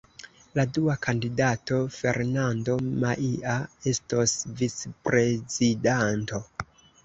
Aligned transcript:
La 0.59 0.63
dua 0.77 0.95
kandidato, 1.07 1.77
Fernando 1.97 2.79
Maia, 3.05 3.59
estos 3.95 4.37
vicprezidanto. 4.65 6.45